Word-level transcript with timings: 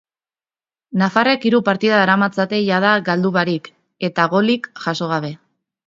Nafarrek 1.01 1.45
hiru 1.49 1.59
partida 1.67 2.01
daramatzate 2.03 2.63
jada 2.71 2.97
galdu 3.13 3.35
barik 3.39 3.73
eta 4.11 4.31
golik 4.37 4.71
jaso 4.89 5.17
gabe. 5.19 5.37